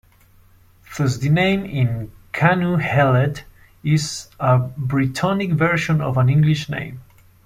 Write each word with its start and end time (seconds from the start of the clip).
Thus 0.97 1.17
the 1.17 1.29
name 1.29 1.63
in 1.63 2.11
"Canu 2.33 2.81
Heledd" 2.81 3.43
is 3.83 4.29
a 4.39 4.57
Brittonic 4.57 5.51
version 5.53 6.01
of 6.01 6.17
an 6.17 6.27
English 6.27 6.69
name. 6.69 7.01